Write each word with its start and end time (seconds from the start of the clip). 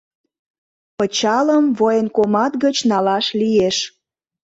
Пычалым 0.97 1.65
военкомат 1.79 2.53
гыч 2.63 2.77
налаш 2.89 3.25
лиеш. 3.39 3.77